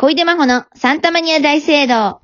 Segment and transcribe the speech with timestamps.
[0.00, 2.20] 小出真帆のサンタマニア大聖堂。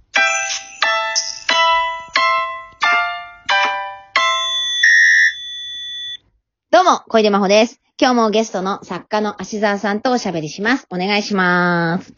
[6.70, 7.80] どうも、小出真帆です。
[8.00, 10.86] 今日もゲストの作家の芦沢さんとおしゃべりします。
[10.88, 12.14] お願いします。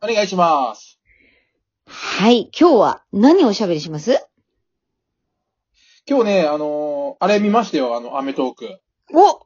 [0.00, 1.00] お願いします。
[1.88, 4.28] はい、今日は何をおしゃべりします？
[6.08, 8.78] 今日ね、あのーあれ見ましたよ、あの、アメトーク。
[9.12, 9.44] お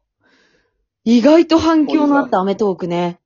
[1.06, 3.18] 意外と反響のあったアメトークね。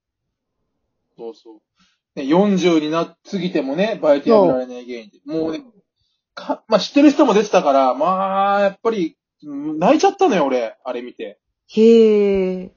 [1.17, 2.19] そうそう。
[2.19, 5.19] ね、40にな、過ぎてもね、バイトやめられない芸人って。
[5.25, 5.63] もうね、
[6.33, 11.39] か、まあ、知ってる人も出てたから、まあ、やっぱり、うん泣いちゃったのよ、俺、あれ見て。
[11.67, 12.71] へえ。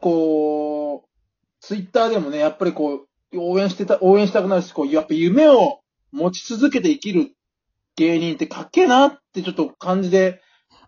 [0.00, 1.08] こう、
[1.60, 7.34] ツイッターでもね、やっぱりこう、応援してた、応援したくなるし、こう、やっぱ夢を持ち続けて生きる
[7.96, 10.42] 芸人ってかっけえなってちょっと感じで、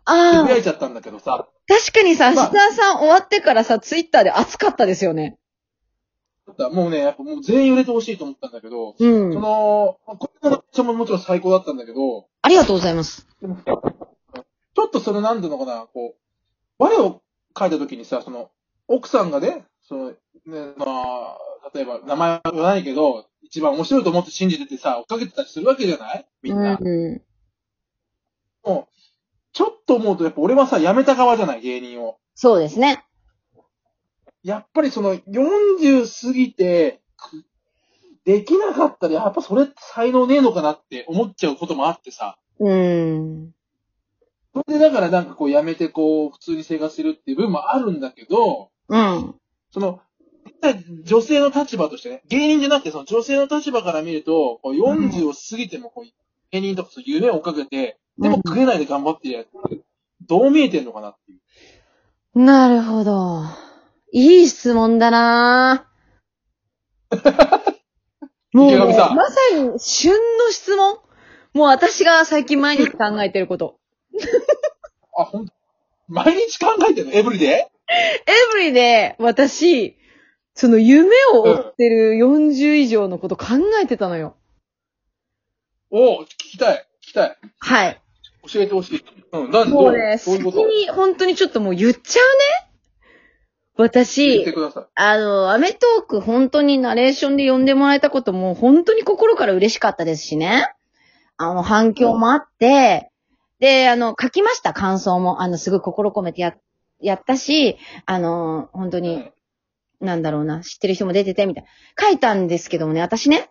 [0.05, 5.39] つああ、ぶやいちゃったんだけどさ、確かにさ、芦まさん終わってからさ、ツイッターで熱かったですよね。
[6.71, 9.41] もうね、やっぱもう全員売れてほしいと思ったんだけど、うんそ。
[9.41, 13.27] の、これのちももちろん最高だったんだけど、ありがとうございます。
[13.41, 16.21] でもちょっとその、なんていうのかな、こう、
[16.79, 17.23] 我を
[17.59, 18.51] 書いた時にさ、その、
[18.89, 20.17] 奥さんがね、その、ね、
[20.77, 21.39] まあ、
[21.73, 26.27] 例えば、名前は言わないけど、一番面白いと思って信じててさ、追っかけてたりするわけじゃない？
[26.43, 26.77] みんな。
[26.81, 27.23] うん。
[28.65, 28.95] もう、
[29.53, 32.19] ちょっと思うと、やっぱ俺はさ、辞めた側じゃない、芸人を。
[32.35, 33.05] そうですね。
[34.45, 37.45] やっぱりその、40過ぎて、く
[38.25, 42.39] できなかったら、やっぱそれって才能ねえのかなって思っちゃうこともあってさ。
[42.59, 43.55] うん。
[44.55, 49.35] それでだからなんかこう辞めてこう、普通に生活してるっていう部分もあるんだけど、うん。
[49.73, 50.01] その、
[51.05, 56.11] 女性の立場としてね、芸人じゃなくてその女性の立場から見ると、こう40を過ぎてもこう、
[56.51, 59.81] 芸人とかそう夢を追っかけて、でも食えないで頑張ってるやつって、
[60.27, 61.41] どう見えてんのかなっていう。
[62.41, 63.43] なるほど。
[64.17, 67.17] いい質問だなぁ
[68.53, 68.95] もう、ま
[69.29, 70.99] さに旬の質問
[71.53, 73.81] もう私が最近毎日考えてること。
[75.19, 75.53] あ、ほんと
[76.07, 77.13] 毎日考えてるの？
[77.13, 77.69] エブリデエ
[78.53, 79.97] ブリで私、
[80.55, 83.47] その夢を追ってる40以上のこと考
[83.83, 84.37] えてたのよ。
[85.91, 86.87] イお聞きたい。
[87.03, 87.39] 聞きたい。
[87.59, 88.01] はい。
[88.49, 89.05] 教えてほしい。
[89.33, 89.75] うん、なんで？
[89.75, 92.74] もうね、どういうに本当にちょっともう言っちゃうね。
[93.77, 94.85] 言って私、ください。
[94.95, 100.73] あの、アメトーク本当にナレーションで呼んでもらえたことも本当に心から嬉しかったですしね。
[101.37, 103.11] あの、反響もあって、
[103.59, 105.43] で、あの、書きました、感想も。
[105.43, 106.55] あの、すごい心込めてや、
[107.01, 107.77] やったし、
[108.07, 109.31] あの、本当に、
[110.01, 111.69] なんだろうな、知ってる人も出てて、みたいな。
[112.07, 113.51] 書いたんですけどもね、私ね、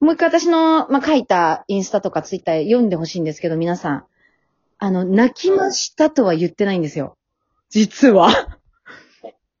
[0.00, 4.04] もう一回私の、まあ、書いたインスタとかツイッター読んでほしいんですけど、皆さん。
[4.78, 7.16] あの、泣きましたとは言ってないんですよ。
[7.70, 8.58] 実は。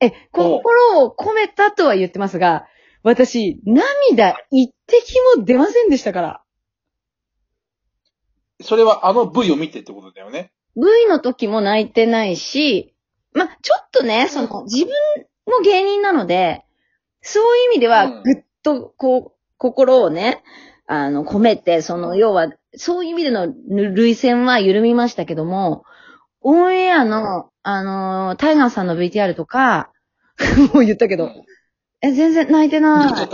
[0.02, 2.66] え、心を込めたとは言ってますが、
[3.02, 6.42] 私、涙一滴も出ませんでしたから。
[8.60, 10.52] それはあの V を見てってことだよね。
[10.76, 12.94] V の時も泣いてないし、
[13.34, 14.92] ま、ちょっとね、その、自分
[15.46, 16.64] も芸人なので、
[17.20, 20.42] そういう意味では、うんぐっと、こう、心をね、
[20.86, 23.52] あの、込めて、その、要は、そういう意味での
[23.94, 25.84] 類線は緩みましたけども、
[26.40, 29.91] オンエアの、あのータイガーさんの VTR とか、
[30.74, 31.44] もう言ったけど、うん
[32.04, 33.28] え、全然泣いてない。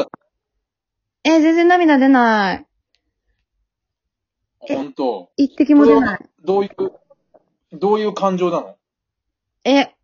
[1.25, 2.67] え、全然涙出ない。
[4.69, 5.31] え本当。
[5.39, 6.19] 一滴も出ない。
[6.45, 6.71] どういう、
[7.73, 8.77] どういう感情なの？
[9.65, 9.95] え、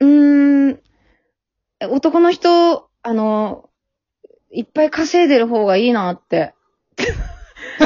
[0.00, 0.80] うーん、
[1.78, 3.70] え男の人、あの、
[4.50, 6.52] いっぱい稼いでる方がいいなって。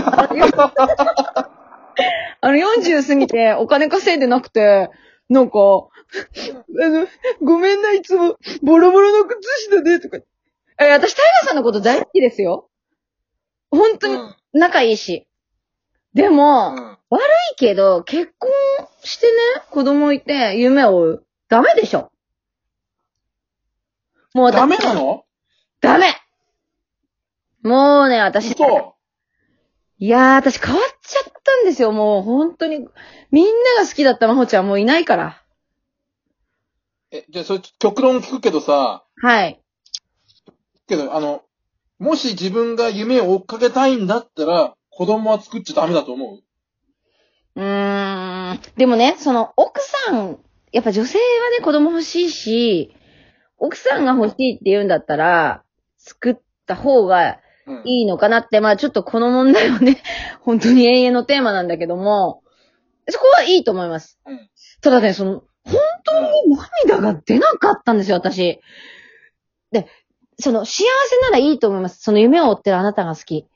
[2.40, 4.90] あの、40過ぎてお金稼いでなくて、
[5.28, 5.58] なんか、
[6.82, 7.06] あの、
[7.42, 10.18] ごめんな、いつも、ボロボロの靴下で、とか。
[10.80, 12.70] え、私、タイガーさんのこと大好きですよ。
[13.70, 14.34] 本当にうん。
[14.52, 15.26] 仲いいし。
[16.14, 18.50] でも、うんいいけど、結婚
[19.02, 19.32] してね、
[19.70, 21.26] 子供いて、夢を追う。
[21.48, 22.12] ダメでしょ。
[24.34, 25.24] もう私ダメなの？
[25.80, 26.14] ダメ
[27.62, 28.94] もうね、私、嘘
[29.98, 31.92] いやー、私変わっちゃったんですよ。
[31.92, 32.86] もう本当に。
[33.30, 35.42] みんなが好きだったまほちゃんもういないから。
[37.10, 39.60] え、じゃあ、それ、極論聞くけどさ、はい。
[40.86, 41.42] けど、あの、
[41.98, 46.42] もし自分が夢を追っかけたいんだったら、子供は作っちゃダメだと思う？
[47.56, 48.60] うーん。
[48.76, 50.38] でもね、その、奥さん、
[50.72, 51.24] やっぱ女性は
[51.58, 52.94] ね、子供欲しいし、
[53.58, 55.64] 奥さんが欲しいって言うんだったら、
[55.98, 57.82] 作った方がうん。
[57.84, 60.02] いいのかなって、まあちょっとこの問題はね、
[60.40, 62.42] 本当に永遠のテーマなんだけども、
[63.08, 64.18] そこはいいと思います。
[64.26, 64.48] うん
[64.80, 65.47] ただね、その、本
[66.10, 66.56] 当に
[66.86, 68.60] 涙が出なかったんですよ、私。
[69.72, 69.86] で、
[70.38, 72.02] その、幸せならいいと思います。
[72.02, 73.46] その夢を追ってるあなたが好き。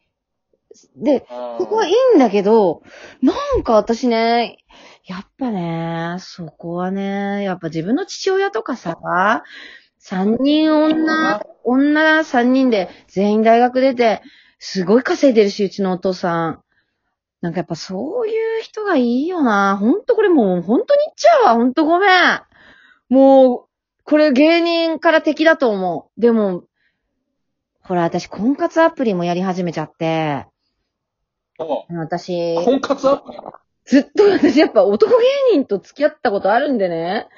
[0.97, 1.27] で、
[1.59, 2.83] そこはいいんだけど、
[3.21, 4.59] なんか私ね、
[5.05, 8.97] やっぱね、そこはね、やっぱ自分の父親とかさ、
[9.99, 14.23] 三人女、女三人で全員大学出て、
[14.59, 16.63] すごい稼いでるし、うちのお父さん。
[17.41, 19.77] なんかやっぱそういう人がいいよな。
[19.77, 21.55] ほんとこれもう、ほんとに言っちゃうわ。
[21.55, 22.41] ほんとごめん。
[23.11, 23.65] もう、
[24.05, 26.21] これ芸人から敵だと思う。
[26.21, 26.65] でも、
[27.83, 30.47] ほら、私婚活アプリもやり始めちゃって、
[31.59, 33.39] お私、婚活アプリ？
[33.85, 35.11] ずっと私やっぱ男
[35.53, 37.29] 芸人と付き合ったことあるんでね。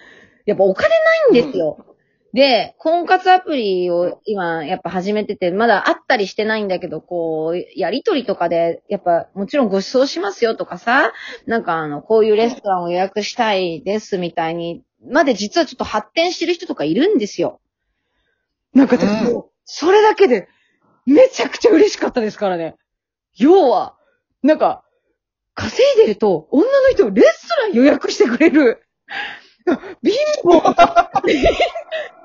[0.46, 0.90] やっぱお金
[1.32, 1.93] ないんですよ。
[2.34, 11.12] で、婚活アプリを今やっぱ始めてて、まだ会ったりしてないんだけど、こう、やりとりとかで、やっぱもちろんご馳走しますよとかさ、
[11.46, 17.60] なんかあの、こういうレストランを予約したいですみたいに、まで実はちょっと発展してる人とかいるんですよ。
[18.74, 20.48] なんか私もうそれだけで、
[21.06, 22.74] めちゃくちゃ嬉しかったですからね。
[23.36, 23.96] 要は、
[24.42, 24.84] なんか、
[25.54, 28.84] 稼いでると、女の人レストラン予約してくれる。
[29.66, 30.14] 貧
[30.44, 30.60] 乏、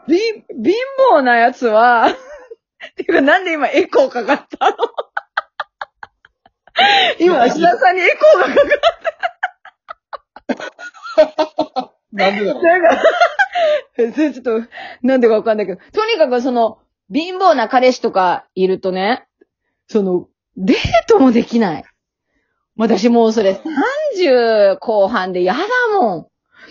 [0.07, 0.74] 貧、貧
[1.13, 2.13] 乏なやつは、
[2.95, 4.75] ていうかなんで今エコーかかったの？
[7.19, 9.09] 今、芦田さんにエコーがかかっ
[12.12, 12.63] なんでだろう。
[12.63, 13.01] なんか、
[13.95, 14.62] それちょっと、
[15.03, 16.80] なんでかわかんないけど、とにかくその、
[17.13, 19.27] 貧乏な彼氏とかいるとね、
[19.88, 20.27] その、
[20.57, 20.77] デー
[21.07, 21.83] トもできない。
[22.77, 23.62] 私もうそれ
[24.18, 25.59] 30後半で嫌だ
[25.91, 26.27] もん。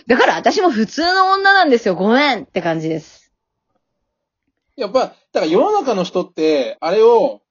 [0.08, 1.94] だから私も普通の女なんですよ。
[1.94, 3.30] ごめんって感じです。
[4.74, 7.42] やっぱ、だから世の中の人って、あれを、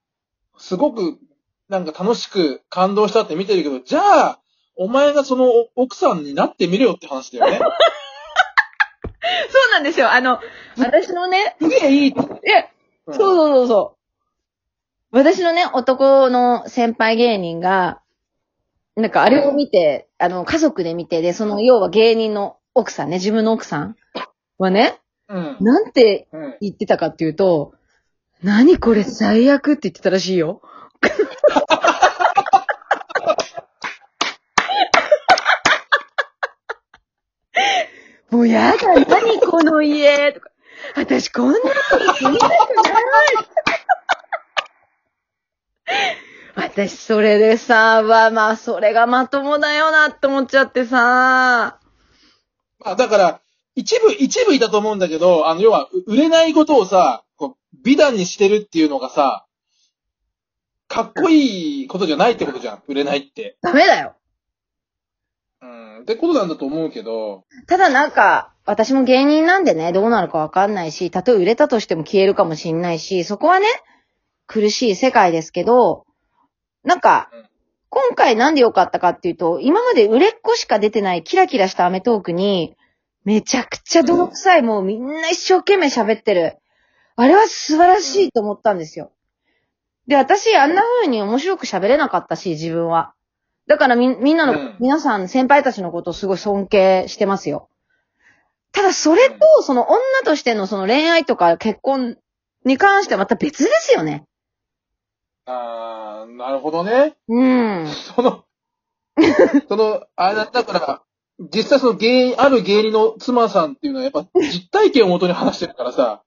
[0.57, 1.19] すごく、
[1.69, 4.39] なんか楽しく感動したって見てるけど、じゃあ、
[4.75, 7.59] お前がその奥さんになってみるよって話だよね。
[7.59, 7.65] そ
[9.69, 10.11] うなんですよ。
[10.11, 10.39] あの、
[10.79, 12.21] 私のね、すげえいいって。
[12.49, 12.69] え、
[13.05, 13.97] うんそうそうそうそ
[15.11, 15.15] う。
[15.15, 18.01] 私のね、男の先輩芸人が、
[18.97, 23.95] なんかあれを見て、あの、家族で見て、で、その、要は芸人の奥さんね、自分の奥さん
[24.57, 24.99] はね、
[25.29, 25.55] うん。
[25.59, 26.57] なんてうん。
[26.61, 27.75] 言ってたかっていうと、
[28.41, 30.63] 何これ最悪って言ってたらしいよ。
[38.31, 40.49] もうやだ、何この家とか。
[40.95, 41.67] 私こんなこ
[41.99, 42.59] と住みたくない。
[46.57, 51.79] 私それでさ、わ、まあそれがまともだよなって思っちゃってさ。
[52.79, 53.41] まあ、だから、
[53.75, 59.45] 一部、一部いたと思うんだけど、あの、要は、う売れないことをさ、こう、美談にしてるっていうのがさ、
[60.87, 62.83] かっこいいことじゃないってことじゃん。
[62.87, 63.57] 売れないって。
[63.61, 64.15] ダメだよ。
[65.61, 66.01] うん。
[66.01, 73.67] ってことなんだと思うけど、ただなんか、私も芸人なんでね、どうなるかわかんないし、たとえ売れたとしても消えるかもしんないし、そこはね、
[74.47, 76.06] 苦しい世界ですけど、
[76.83, 77.45] なんかうん、
[77.89, 82.75] 今回なんで良かったかっていうと、今まで売れっ子しか出てないキラキラしたアメトークに、
[83.23, 86.57] めちゃくちゃ泥臭い、もうみんな一生懸命喋ってる。
[87.17, 89.11] あれは素晴らしいと思ったんですよ。
[90.07, 93.13] で、私、あんな風に面白く喋れなかったし、自分は。
[93.67, 97.69] だからみ、みんなの、うん皆さん、先輩たちのことをすごい尊敬してますよ。
[98.71, 102.17] ただ、それと、その女としてのその恋愛とか結婚
[102.63, 104.23] に関してはまた別ですよね。
[105.47, 107.15] あー、なるほどね。
[107.29, 107.87] うん。
[107.87, 108.43] その、
[109.69, 111.01] その、あれだだから、
[111.39, 116.23] 実際その芸人、ある芸人の妻さんっていうのはやっぱ実体験をもとに話してるからさ、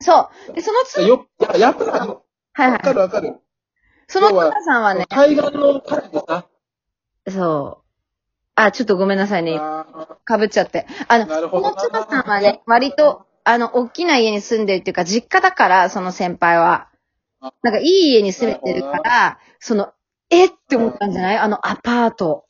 [0.00, 0.52] そう。
[0.52, 2.20] で、そのつ、よ、ややっぱりわ
[2.52, 3.40] はいはいかるわかる。
[4.08, 6.46] その妻さんはね、海岸の火事でさ、
[7.30, 7.84] そう。
[8.56, 9.56] あ、ちょっとごめんなさいね。
[9.58, 9.86] あ
[10.24, 10.86] かぶっちゃって。
[11.08, 16.93] あの、ーなるほどこの妻さんはね、割と、あの、大きな家に住んでるっていうか、実家だから、その先輩はあ。
[17.62, 19.92] なんか、いい家に住めてるから、その、
[20.30, 21.38] えって思ったんじゃない？
[21.38, 22.46] あの、アパート。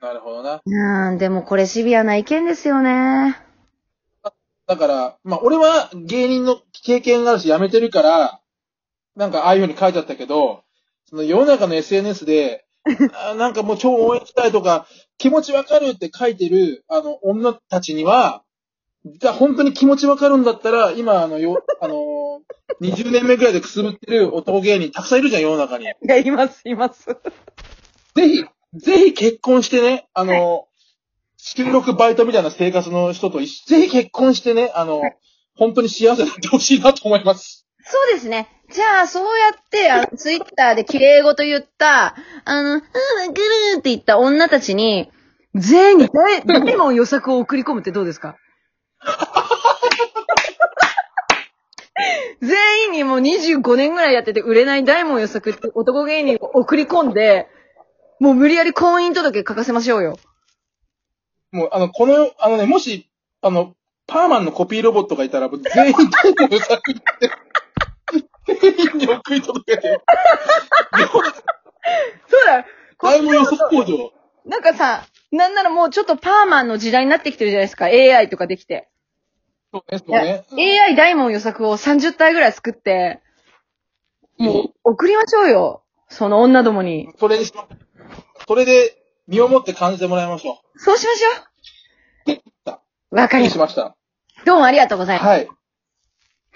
[0.00, 0.60] なるほどな。
[0.64, 3.36] うん、でもこれシビアな意見ですよね。
[4.66, 8.40] だから、まあ俺は芸人の経験があるし辞めてるから、
[9.16, 10.62] なんかああいうふうに書いてあったけど、
[11.08, 12.64] その世の中の SNS で、
[13.14, 14.86] あーなんかもう超応援したいとか、
[15.18, 18.42] 気持ちわかるって書いてる、あの、女たちには、
[19.06, 21.98] じゃあ本当に気持ちわかるんだったら、今あの、よ、あのー、
[22.80, 25.84] 20年目ぐらいでくすぶってる男芸人たくさんいるじゃん、世の中に。
[25.88, 27.06] いや、います、います。
[28.14, 30.66] ぜひ、ぜひ結婚してね、あの、
[31.36, 35.02] 収録バイトみたいな生活の人と一ぜひ結婚してね、あの、
[35.56, 37.66] 本当に幸せになってほしいなと思います。
[37.86, 38.48] そうですね。
[38.72, 45.10] じゃあ、そうやって、あの、ツイッターで綺麗語と言った、あの、うん、ぐるーって言った女たちに、
[45.54, 48.36] 全員に大大門予作を送り込むってどうですか？
[52.40, 57.48] 全員にもう25年ぐらいやってて売れない大門予測って男芸人を送り込んで、
[58.20, 60.18] もう無理やり婚姻届書かせましょうよ。
[61.52, 63.08] もう、あの、この、あのね、もし、
[63.42, 63.74] あの、
[64.06, 67.30] パーマンのコピーロボットがいたら、全員大門予測って、
[68.60, 70.00] 全員に送り届けて、
[72.28, 72.64] そうだよ。
[73.00, 74.12] 大門予測工場。
[74.44, 77.86] なんかさ、なんならもうちょっとパーマンの時代になってきてるじゃないですか。
[77.86, 78.88] AI とかできて。
[79.74, 80.44] そうね、そうね。
[80.52, 83.20] AI 大門予測を30体ぐらい作って、
[84.38, 85.82] もう送りましょうよ。
[86.08, 87.08] その女どもに。
[87.18, 87.66] それにしま、
[88.46, 92.36] それで、身をもって感じてもらいましょそうしましょう。
[93.12, 93.16] う。
[93.16, 93.52] わかりまし。
[93.52, 93.96] 失礼したました。
[94.44, 95.26] どうもありがとうございます。
[95.26, 95.48] はい。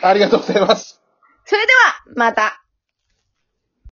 [0.00, 1.02] ありがとうございます。
[1.44, 2.62] それでは、また。